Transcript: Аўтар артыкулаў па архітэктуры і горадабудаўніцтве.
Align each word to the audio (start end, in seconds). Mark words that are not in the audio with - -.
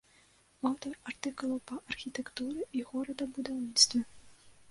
Аўтар 0.67 0.95
артыкулаў 1.09 1.59
па 1.71 1.75
архітэктуры 1.93 2.65
і 2.79 2.83
горадабудаўніцтве. 2.89 4.01